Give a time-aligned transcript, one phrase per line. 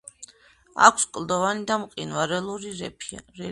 [0.87, 3.25] აქვს კლდოვანი და მყინვარული რელიეფი.